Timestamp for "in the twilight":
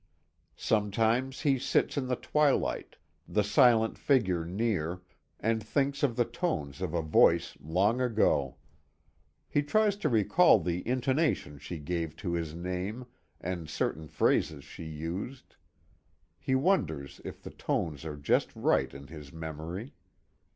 1.95-2.95